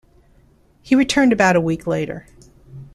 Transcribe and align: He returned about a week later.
He 0.81 0.95
returned 0.95 1.31
about 1.31 1.55
a 1.55 1.61
week 1.61 1.85
later. 1.85 2.25